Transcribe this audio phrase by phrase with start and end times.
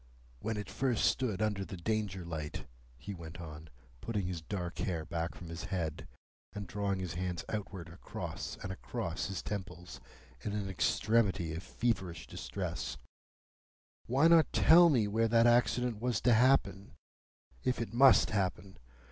[0.39, 2.65] "When it first stood under the Danger light,"
[2.97, 3.69] he went on,
[4.01, 6.07] putting his dark hair back from his head,
[6.53, 10.01] and drawing his hands outward across and across his temples
[10.43, 12.97] in an extremity of feverish distress,
[14.07, 18.79] "why not tell me where that accident was to happen,—if it must happen?